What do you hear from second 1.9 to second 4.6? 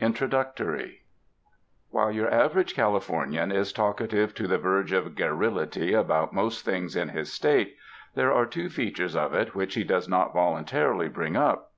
WHILE your average Californian is talkative to the